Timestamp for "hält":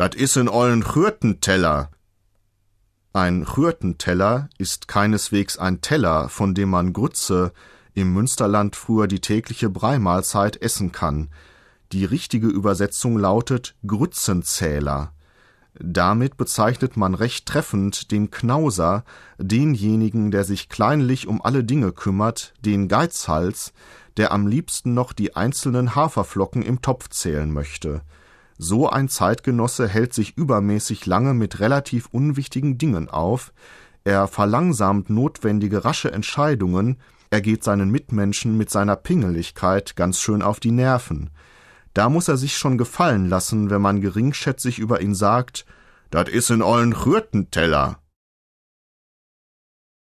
29.88-30.12